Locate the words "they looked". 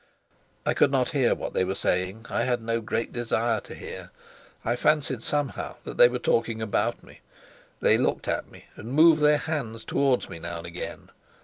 7.81-8.27